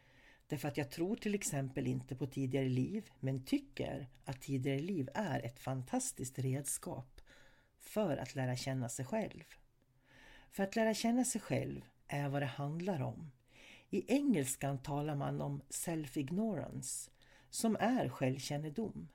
Därför 0.47 0.67
att 0.67 0.77
jag 0.77 0.91
tror 0.91 1.15
till 1.15 1.35
exempel 1.35 1.87
inte 1.87 2.15
på 2.15 2.27
tidigare 2.27 2.69
liv 2.69 3.09
men 3.19 3.45
tycker 3.45 4.07
att 4.25 4.41
tidigare 4.41 4.79
liv 4.79 5.09
är 5.13 5.39
ett 5.45 5.59
fantastiskt 5.59 6.39
redskap 6.39 7.21
för 7.79 8.17
att 8.17 8.35
lära 8.35 8.55
känna 8.55 8.89
sig 8.89 9.05
själv. 9.05 9.43
För 10.51 10.63
att 10.63 10.75
lära 10.75 10.93
känna 10.93 11.25
sig 11.25 11.41
själv 11.41 11.81
är 12.07 12.29
vad 12.29 12.41
det 12.41 12.45
handlar 12.45 13.01
om. 13.01 13.31
I 13.89 14.13
engelskan 14.13 14.79
talar 14.79 15.15
man 15.15 15.41
om 15.41 15.61
self-ignorance 15.69 17.09
som 17.49 17.77
är 17.79 18.09
självkännedom. 18.09 19.07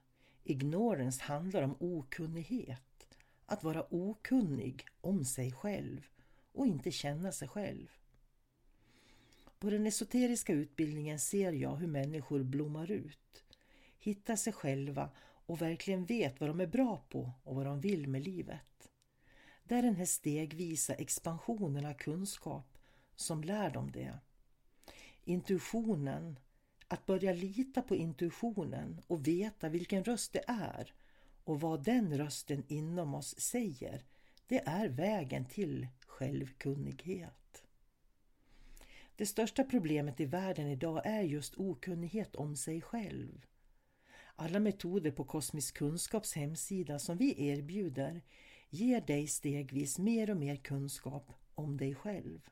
Ignorance 0.45 1.23
handlar 1.23 1.63
om 1.63 1.77
okunnighet. 1.81 3.09
Att 3.47 3.65
vara 3.65 3.87
okunnig 3.91 4.87
om 5.01 5.25
sig 5.25 5.53
själv 5.53 6.09
och 6.57 6.67
inte 6.67 6.91
känna 6.91 7.33
sig 7.33 7.49
själv. 7.49 7.89
På 9.59 9.71
den 9.71 9.87
esoteriska 9.87 10.53
utbildningen 10.53 11.19
ser 11.19 11.53
jag 11.53 11.77
hur 11.77 11.87
människor 11.87 12.43
blommar 12.43 12.91
ut, 12.91 13.45
hittar 13.99 14.37
sig 14.37 14.53
själva 14.53 15.11
och 15.47 15.63
verkligen 15.63 16.05
vet 16.05 16.41
vad 16.41 16.51
de 16.51 16.61
är 16.61 16.67
bra 16.67 17.05
på 17.09 17.33
och 17.45 17.57
vad 17.57 17.67
de 17.67 17.81
vill 17.81 18.09
med 18.09 18.25
livet. 18.25 18.91
Det 19.65 19.75
är 19.75 19.83
den 19.83 19.97
här 19.97 20.07
stegvisa 20.07 20.95
expansionen 20.95 21.87
av 21.87 21.95
kunskap 21.95 22.79
som 23.17 23.45
lär 23.45 23.71
dem 23.71 23.91
det. 23.91 24.19
Intuitionen, 25.25 26.39
att 26.89 27.07
börja 27.07 27.33
lita 27.33 27.83
på 27.83 27.97
intuitionen 27.97 29.01
och 29.07 29.27
veta 29.27 29.69
vilken 29.69 30.05
röst 30.05 30.33
det 30.33 30.45
är 30.47 30.95
och 31.45 31.61
vad 31.61 31.85
den 31.85 32.19
rösten 32.19 32.65
inom 32.69 33.15
oss 33.15 33.41
säger, 33.41 34.05
det 34.47 34.67
är 34.67 34.89
vägen 34.89 35.45
till 35.45 35.87
självkunnighet. 36.17 37.65
Det 39.17 39.27
största 39.27 39.65
problemet 39.65 40.21
i 40.21 40.25
världen 40.25 40.69
idag 40.69 41.03
är 41.05 41.23
just 41.23 41.55
okunnighet 41.55 42.37
om 42.37 42.57
sig 42.57 42.81
själv. 42.81 43.47
Alla 44.37 44.61
metoder 44.61 45.11
på 45.11 45.25
Kosmisk 45.25 45.77
Kunskaps 45.77 46.35
hemsida 46.35 46.99
som 46.99 47.17
vi 47.17 47.49
erbjuder 47.49 48.23
ger 48.71 49.01
dig 49.01 49.27
stegvis 49.27 49.99
mer 49.99 50.31
och 50.31 50.37
mer 50.37 50.57
kunskap 50.57 51.33
om 51.55 51.77
dig 51.77 51.95
själv. 51.95 52.49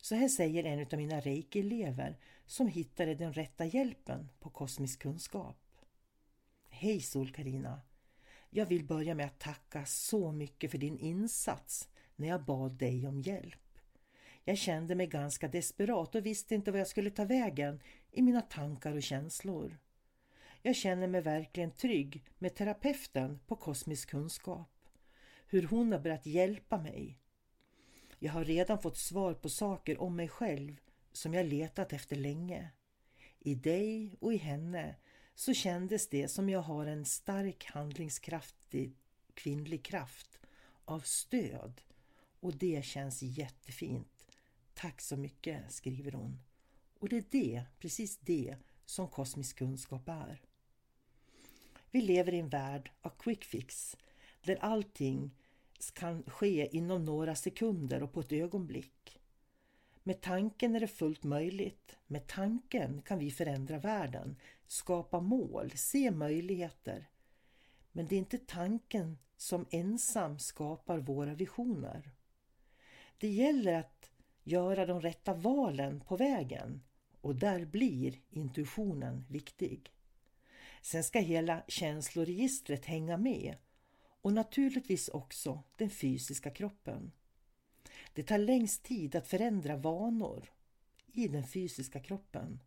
Så 0.00 0.14
här 0.14 0.28
säger 0.28 0.64
en 0.64 0.86
av 0.92 0.98
mina 0.98 1.20
reiki-elever 1.20 2.18
som 2.46 2.68
hittade 2.68 3.14
den 3.14 3.32
rätta 3.32 3.64
hjälpen 3.64 4.28
på 4.40 4.50
Kosmisk 4.50 5.02
Kunskap. 5.02 5.56
Hej 6.68 7.00
sol 7.00 7.28
-Carina. 7.28 7.80
Jag 8.50 8.66
vill 8.66 8.84
börja 8.84 9.14
med 9.14 9.26
att 9.26 9.38
tacka 9.38 9.86
så 9.86 10.32
mycket 10.32 10.70
för 10.70 10.78
din 10.78 10.98
insats 10.98 11.88
när 12.16 12.28
jag 12.28 12.44
bad 12.44 12.72
dig 12.72 13.06
om 13.06 13.20
hjälp. 13.20 13.78
Jag 14.44 14.58
kände 14.58 14.94
mig 14.94 15.06
ganska 15.06 15.48
desperat 15.48 16.14
och 16.14 16.26
visste 16.26 16.54
inte 16.54 16.70
vad 16.70 16.80
jag 16.80 16.88
skulle 16.88 17.10
ta 17.10 17.24
vägen 17.24 17.80
i 18.10 18.22
mina 18.22 18.40
tankar 18.40 18.92
och 18.92 19.02
känslor. 19.02 19.78
Jag 20.62 20.76
känner 20.76 21.06
mig 21.06 21.20
verkligen 21.20 21.70
trygg 21.70 22.24
med 22.38 22.54
terapeuten 22.54 23.40
på 23.46 23.56
kosmisk 23.56 24.10
kunskap. 24.10 24.70
Hur 25.46 25.62
hon 25.62 25.92
har 25.92 25.98
börjat 25.98 26.26
hjälpa 26.26 26.78
mig. 26.78 27.18
Jag 28.18 28.32
har 28.32 28.44
redan 28.44 28.82
fått 28.82 28.98
svar 28.98 29.34
på 29.34 29.48
saker 29.48 30.00
om 30.00 30.16
mig 30.16 30.28
själv 30.28 30.80
som 31.12 31.34
jag 31.34 31.46
letat 31.46 31.92
efter 31.92 32.16
länge. 32.16 32.70
I 33.38 33.54
dig 33.54 34.16
och 34.20 34.34
i 34.34 34.36
henne 34.36 34.96
så 35.34 35.54
kändes 35.54 36.08
det 36.08 36.28
som 36.28 36.48
jag 36.48 36.60
har 36.60 36.86
en 36.86 37.04
stark 37.04 37.64
handlingskraftig 37.64 38.96
kvinnlig 39.34 39.84
kraft 39.84 40.38
av 40.84 41.00
stöd 41.00 41.80
och 42.44 42.56
det 42.56 42.84
känns 42.84 43.22
jättefint. 43.22 44.28
Tack 44.74 45.00
så 45.00 45.16
mycket, 45.16 45.72
skriver 45.72 46.12
hon. 46.12 46.38
Och 46.98 47.08
det 47.08 47.16
är 47.16 47.24
det, 47.30 47.64
precis 47.78 48.16
det, 48.16 48.56
som 48.84 49.08
kosmisk 49.08 49.56
kunskap 49.56 50.08
är. 50.08 50.42
Vi 51.90 52.00
lever 52.00 52.34
i 52.34 52.38
en 52.38 52.48
värld 52.48 52.90
av 53.00 53.10
quick 53.10 53.44
fix 53.44 53.96
där 54.42 54.56
allting 54.56 55.30
kan 55.92 56.22
ske 56.22 56.76
inom 56.76 57.04
några 57.04 57.34
sekunder 57.34 58.02
och 58.02 58.12
på 58.12 58.20
ett 58.20 58.32
ögonblick. 58.32 59.20
Med 60.02 60.20
tanken 60.20 60.74
är 60.74 60.80
det 60.80 60.88
fullt 60.88 61.24
möjligt. 61.24 61.96
Med 62.06 62.26
tanken 62.26 63.02
kan 63.02 63.18
vi 63.18 63.30
förändra 63.30 63.78
världen, 63.78 64.36
skapa 64.66 65.20
mål, 65.20 65.70
se 65.70 66.10
möjligheter. 66.10 67.08
Men 67.92 68.06
det 68.06 68.14
är 68.14 68.18
inte 68.18 68.38
tanken 68.38 69.18
som 69.36 69.66
ensam 69.70 70.38
skapar 70.38 70.98
våra 70.98 71.34
visioner. 71.34 72.12
Det 73.24 73.30
gäller 73.30 73.72
att 73.72 74.10
göra 74.42 74.86
de 74.86 75.00
rätta 75.00 75.34
valen 75.34 76.00
på 76.00 76.16
vägen 76.16 76.82
och 77.20 77.36
där 77.36 77.64
blir 77.64 78.20
intuitionen 78.30 79.24
viktig. 79.28 79.92
Sen 80.82 81.04
ska 81.04 81.18
hela 81.18 81.62
känsloregistret 81.68 82.84
hänga 82.84 83.16
med 83.16 83.56
och 84.22 84.32
naturligtvis 84.32 85.08
också 85.08 85.62
den 85.76 85.90
fysiska 85.90 86.50
kroppen. 86.50 87.12
Det 88.12 88.22
tar 88.22 88.38
längst 88.38 88.82
tid 88.82 89.16
att 89.16 89.26
förändra 89.26 89.76
vanor 89.76 90.52
i 91.12 91.28
den 91.28 91.44
fysiska 91.44 92.00
kroppen. 92.00 92.60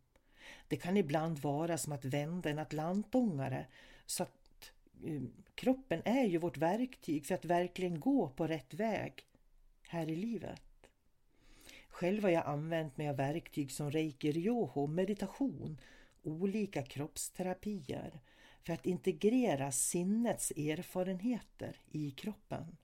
Det 0.68 0.76
kan 0.76 0.96
ibland 0.96 1.38
vara 1.38 1.78
som 1.78 1.92
att 1.92 2.04
vända 2.04 2.50
en 2.50 2.58
atlantångare 2.58 3.66
så 4.06 4.22
att 4.22 4.72
um, 5.02 5.32
kroppen 5.54 6.02
är 6.04 6.24
ju 6.24 6.38
vårt 6.38 6.56
verktyg 6.56 7.26
för 7.26 7.34
att 7.34 7.44
verkligen 7.44 8.00
gå 8.00 8.28
på 8.28 8.46
rätt 8.46 8.74
väg 8.74 9.27
här 9.88 10.08
i 10.08 10.16
livet. 10.16 10.90
Själv 11.88 12.22
har 12.22 12.30
jag 12.30 12.46
använt 12.46 12.96
mig 12.96 13.08
av 13.08 13.16
verktyg 13.16 13.72
som 13.72 13.90
reiki 13.90 14.32
ryoho, 14.32 14.86
meditation, 14.86 15.80
olika 16.22 16.82
kroppsterapier 16.82 18.20
för 18.62 18.72
att 18.72 18.86
integrera 18.86 19.72
sinnets 19.72 20.50
erfarenheter 20.50 21.80
i 21.90 22.10
kroppen. 22.10 22.76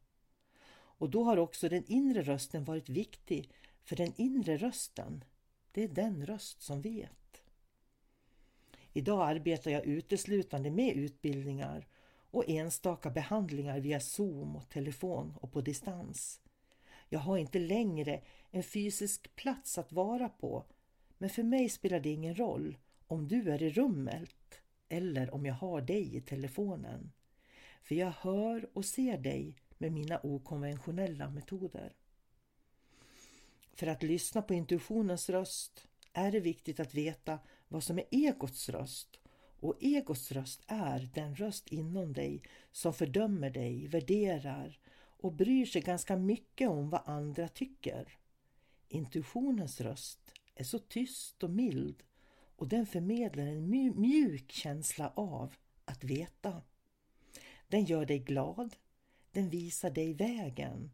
Och 0.73 1.11
då 1.11 1.25
har 1.25 1.37
också 1.37 1.69
den 1.69 1.85
inre 1.87 2.23
rösten 2.23 2.65
varit 2.65 2.89
viktig, 2.89 3.51
för 3.83 3.97
den 3.97 4.13
inre 4.17 4.57
rösten, 4.57 5.25
det 5.73 5.85
är 5.85 5.89
den 5.89 6.27
röst 6.27 6.63
som 6.63 6.81
vet. 6.81 7.43
Idag 8.93 9.29
arbetar 9.29 9.71
jag 9.71 9.87
uteslutande 9.87 10.71
med 10.71 10.97
utbildningar 10.97 11.87
och 12.31 12.49
enstaka 12.49 13.11
behandlingar 13.11 13.81
via 13.81 14.01
Zoom 14.01 14.57
och 14.57 14.69
telefon 14.69 15.35
och 15.41 15.53
på 15.53 15.61
distans. 15.61 16.41
Jag 17.09 17.21
har 17.21 17.39
inte 17.39 17.59
längre 17.59 18.21
en 18.51 18.63
fysisk 18.63 19.37
plats 19.37 19.79
att 19.79 19.93
vara 19.93 20.29
på, 20.29 20.65
men 21.19 21.31
för 21.31 21.43
mig 21.43 21.69
spelar 21.69 22.01
det 22.01 22.11
ingen 22.11 22.35
roll 22.35 22.79
om 23.07 23.29
du 23.29 23.53
är 23.53 23.63
i 23.63 23.71
rummet 23.71 24.61
eller 24.89 25.35
om 25.35 25.47
jag 25.47 25.55
har 25.55 25.81
dig 25.81 26.17
i 26.17 26.21
telefonen. 26.21 27.13
För 27.83 27.95
jag 27.95 28.11
hör 28.11 28.69
och 28.73 28.85
ser 28.85 29.19
dig 29.19 29.57
med 29.79 29.93
mina 29.93 30.21
okonventionella 30.23 31.31
metoder. 31.31 31.93
För 33.73 33.87
att 33.87 34.03
lyssna 34.03 34.43
på 34.43 34.55
intuitionens 34.55 35.31
röst 35.31 35.89
är 36.13 36.33
det 36.33 36.41
viktigt 36.41 36.81
att 36.81 36.95
veta 36.95 37.39
vad 37.69 37.85
som 37.85 37.99
är 37.99 38.05
egots 38.11 38.69
röst 38.69 39.21
och 39.61 39.77
egots 39.81 40.33
röst 40.33 40.63
är 40.67 41.11
den 41.15 41.37
röst 41.37 41.69
inom 41.69 42.13
dig 42.13 42.43
som 42.73 42.95
fördömer 42.95 43.51
dig, 43.51 43.87
värderar 43.87 44.79
och 45.25 45.33
bryr 45.33 45.67
sig 45.67 45.83
ganska 45.83 46.17
mycket 46.17 46.69
om 46.69 46.91
vad 46.91 47.03
andra 47.05 47.49
tycker. 47.49 48.19
Intuitionens 48.89 49.81
röst 49.81 50.35
är 50.55 50.65
så 50.65 50.79
tyst 50.79 51.43
och 51.43 51.51
mild 51.51 52.03
och 52.57 52.69
den 52.69 52.87
förmedlar 52.87 53.47
en 53.47 53.71
mjuk 54.01 54.53
känsla 54.53 55.13
av 55.17 55.55
att 55.85 56.05
veta. 56.05 56.63
Den 57.69 57.85
gör 57.85 58.07
dig 58.07 58.19
glad, 58.19 58.77
den 59.33 59.51
visar 59.51 59.91
dig 59.91 60.15
vägen 60.15 60.91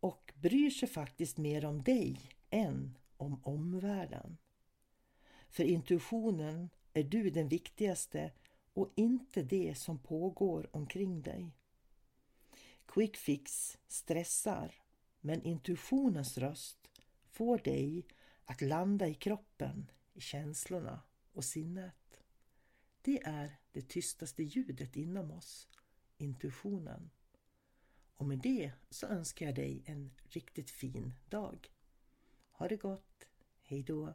och 0.00 0.32
bryr 0.36 0.70
sig 0.70 0.88
faktiskt 0.88 1.36
mer 1.36 1.64
om 1.64 1.82
dig 1.82 2.20
än 2.50 2.98
om 3.16 3.40
omvärlden. 3.44 4.36
För 5.48 5.64
intuitionen 5.64 6.70
är 6.92 7.02
du 7.02 7.30
den 7.30 7.48
viktigaste 7.48 8.32
och 8.74 8.92
inte 8.94 9.42
det 9.42 9.78
som 9.78 9.98
pågår 9.98 10.76
omkring 10.76 11.22
dig. 11.22 11.54
Quick 12.92 13.16
fix 13.16 13.78
stressar 13.88 14.74
men 15.20 15.42
intuitionens 15.42 16.38
röst 16.38 16.90
får 17.30 17.58
dig 17.58 18.06
att 18.44 18.60
landa 18.60 19.08
i 19.08 19.14
kroppen, 19.14 19.90
i 20.12 20.20
känslorna 20.20 21.02
och 21.32 21.44
sinnet. 21.44 22.22
Det 23.02 23.22
är 23.22 23.58
det 23.72 23.88
tystaste 23.88 24.42
ljudet 24.42 24.96
inom 24.96 25.30
oss, 25.30 25.68
intuitionen. 26.16 27.10
Och 28.16 28.26
med 28.26 28.38
det 28.38 28.72
så 28.90 29.06
önskar 29.06 29.46
jag 29.46 29.54
dig 29.54 29.82
en 29.86 30.10
riktigt 30.22 30.70
fin 30.70 31.14
dag. 31.28 31.70
Ha 32.50 32.68
det 32.68 32.76
gott. 32.76 33.28
Hej 33.62 33.82
då! 33.82 34.14